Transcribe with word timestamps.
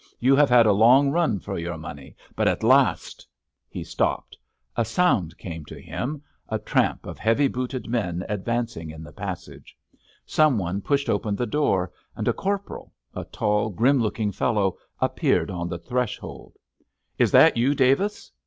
You 0.19 0.35
have 0.35 0.49
had 0.49 0.65
a 0.65 0.71
long 0.73 1.11
run 1.11 1.37
for 1.37 1.59
your 1.59 1.77
money, 1.77 2.15
but 2.35 2.47
at 2.47 2.63
last——" 2.63 3.27
He 3.69 3.83
stopped—a 3.83 4.83
sound 4.83 5.37
came 5.37 5.63
to 5.65 5.79
him, 5.79 6.23
a 6.49 6.57
tramp 6.57 7.05
of 7.05 7.19
heavy 7.19 7.47
booted 7.47 7.87
men 7.87 8.25
advancing 8.27 8.89
in 8.89 9.03
the 9.03 9.11
passage. 9.11 9.77
Some 10.25 10.57
one 10.57 10.81
pushed 10.81 11.07
open 11.07 11.35
the 11.35 11.45
door, 11.45 11.91
and 12.15 12.27
a 12.27 12.33
corporal—a 12.33 13.25
tall, 13.25 13.69
grim 13.69 14.01
looking 14.01 14.31
fellow—appeared 14.31 15.51
on 15.51 15.69
the 15.69 15.77
threshold. 15.77 16.53
"Is 17.19 17.29
that 17.29 17.55
you, 17.55 17.75
Davis?" 17.75 18.31